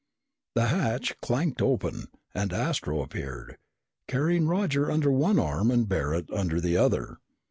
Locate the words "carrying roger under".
4.07-5.11